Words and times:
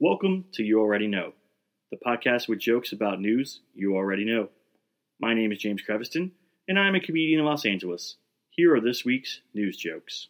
Welcome 0.00 0.44
to 0.52 0.62
You 0.62 0.78
Already 0.78 1.08
Know, 1.08 1.32
the 1.90 1.96
podcast 1.96 2.46
with 2.46 2.60
jokes 2.60 2.92
about 2.92 3.20
news 3.20 3.62
you 3.74 3.96
already 3.96 4.24
know. 4.24 4.50
My 5.18 5.34
name 5.34 5.50
is 5.50 5.58
James 5.58 5.82
Creviston, 5.82 6.30
and 6.68 6.78
I 6.78 6.86
am 6.86 6.94
a 6.94 7.00
comedian 7.00 7.40
in 7.40 7.44
Los 7.44 7.66
Angeles. 7.66 8.14
Here 8.50 8.72
are 8.76 8.80
this 8.80 9.04
week's 9.04 9.40
news 9.54 9.76
jokes. 9.76 10.28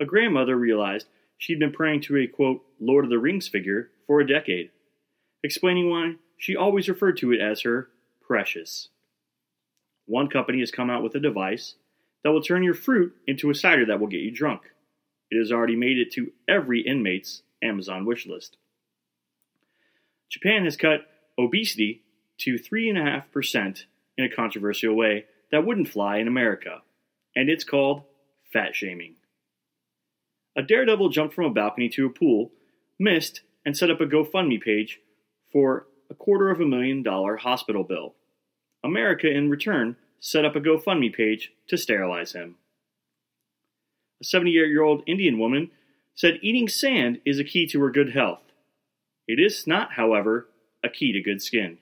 A 0.00 0.06
grandmother 0.06 0.56
realized 0.56 1.06
she'd 1.36 1.58
been 1.58 1.70
praying 1.70 2.00
to 2.04 2.16
a 2.16 2.26
quote, 2.26 2.62
Lord 2.80 3.04
of 3.04 3.10
the 3.10 3.18
Rings 3.18 3.46
figure 3.46 3.90
for 4.06 4.20
a 4.22 4.26
decade, 4.26 4.70
explaining 5.44 5.90
why 5.90 6.14
she 6.38 6.56
always 6.56 6.88
referred 6.88 7.18
to 7.18 7.30
it 7.30 7.42
as 7.42 7.60
her 7.60 7.90
precious. 8.26 8.88
One 10.06 10.28
company 10.28 10.60
has 10.60 10.70
come 10.70 10.88
out 10.88 11.02
with 11.02 11.14
a 11.14 11.20
device 11.20 11.74
that 12.24 12.30
will 12.32 12.42
turn 12.42 12.62
your 12.62 12.72
fruit 12.72 13.14
into 13.26 13.50
a 13.50 13.54
cider 13.54 13.84
that 13.84 14.00
will 14.00 14.06
get 14.06 14.22
you 14.22 14.30
drunk. 14.30 14.62
It 15.30 15.38
has 15.38 15.52
already 15.52 15.76
made 15.76 15.98
it 15.98 16.10
to 16.12 16.32
every 16.48 16.80
inmate's 16.80 17.42
Amazon 17.62 18.06
wish 18.06 18.26
list. 18.26 18.56
Japan 20.32 20.64
has 20.64 20.76
cut 20.76 21.06
obesity 21.38 22.02
to 22.38 22.54
3.5% 22.54 23.84
in 24.16 24.24
a 24.24 24.34
controversial 24.34 24.94
way 24.94 25.26
that 25.50 25.66
wouldn't 25.66 25.88
fly 25.88 26.16
in 26.16 26.26
America, 26.26 26.82
and 27.36 27.50
it's 27.50 27.64
called 27.64 28.02
fat 28.50 28.74
shaming. 28.74 29.16
A 30.56 30.62
daredevil 30.62 31.10
jumped 31.10 31.34
from 31.34 31.44
a 31.44 31.50
balcony 31.50 31.88
to 31.90 32.06
a 32.06 32.10
pool, 32.10 32.50
missed, 32.98 33.42
and 33.64 33.76
set 33.76 33.90
up 33.90 34.00
a 34.00 34.06
GoFundMe 34.06 34.60
page 34.60 35.00
for 35.52 35.86
a 36.10 36.14
quarter 36.14 36.50
of 36.50 36.60
a 36.60 36.66
million 36.66 37.02
dollar 37.02 37.36
hospital 37.36 37.84
bill. 37.84 38.14
America, 38.82 39.30
in 39.30 39.50
return, 39.50 39.96
set 40.18 40.44
up 40.44 40.56
a 40.56 40.60
GoFundMe 40.60 41.14
page 41.14 41.52
to 41.68 41.76
sterilize 41.76 42.32
him. 42.32 42.56
A 44.20 44.24
78 44.24 44.52
year 44.52 44.82
old 44.82 45.02
Indian 45.06 45.38
woman 45.38 45.70
said 46.14 46.38
eating 46.42 46.68
sand 46.68 47.20
is 47.24 47.38
a 47.38 47.44
key 47.44 47.66
to 47.66 47.80
her 47.80 47.90
good 47.90 48.12
health. 48.12 48.51
It 49.26 49.38
is 49.38 49.66
not, 49.66 49.92
however, 49.92 50.48
a 50.82 50.88
key 50.88 51.12
to 51.12 51.20
good 51.20 51.42
skin. 51.42 51.78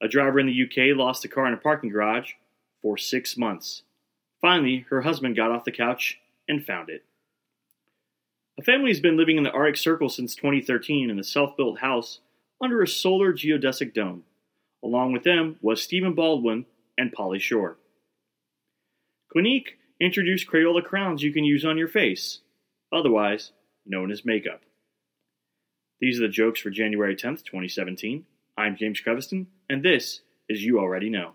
A 0.00 0.08
driver 0.08 0.40
in 0.40 0.46
the 0.46 0.64
UK 0.64 0.96
lost 0.96 1.24
a 1.24 1.28
car 1.28 1.46
in 1.46 1.52
a 1.52 1.58
parking 1.58 1.90
garage 1.90 2.32
for 2.80 2.96
six 2.96 3.36
months. 3.36 3.82
Finally, 4.40 4.86
her 4.88 5.02
husband 5.02 5.36
got 5.36 5.50
off 5.50 5.64
the 5.64 5.72
couch 5.72 6.18
and 6.48 6.64
found 6.64 6.88
it. 6.88 7.04
A 8.58 8.62
family 8.62 8.90
has 8.90 9.00
been 9.00 9.16
living 9.16 9.36
in 9.36 9.42
the 9.42 9.50
Arctic 9.50 9.76
Circle 9.76 10.08
since 10.08 10.34
2013 10.34 11.10
in 11.10 11.18
a 11.18 11.24
self 11.24 11.56
built 11.56 11.80
house 11.80 12.20
under 12.60 12.82
a 12.82 12.88
solar 12.88 13.32
geodesic 13.32 13.92
dome. 13.94 14.24
Along 14.82 15.12
with 15.12 15.24
them 15.24 15.56
was 15.60 15.82
Stephen 15.82 16.14
Baldwin 16.14 16.66
and 16.96 17.12
Pauly 17.12 17.40
Shore. 17.40 17.76
Clinique 19.30 19.78
introduced 20.00 20.48
Crayola 20.48 20.82
crowns 20.82 21.22
you 21.22 21.32
can 21.32 21.44
use 21.44 21.64
on 21.64 21.78
your 21.78 21.88
face, 21.88 22.40
otherwise 22.92 23.52
known 23.86 24.10
as 24.10 24.24
makeup. 24.24 24.62
These 26.00 26.18
are 26.18 26.22
the 26.22 26.32
jokes 26.32 26.60
for 26.60 26.70
January 26.70 27.14
10th, 27.14 27.44
2017. 27.44 28.24
I'm 28.56 28.74
James 28.74 29.02
Creviston, 29.06 29.48
and 29.68 29.82
this 29.82 30.22
is 30.48 30.64
You 30.64 30.78
Already 30.78 31.10
Know. 31.10 31.32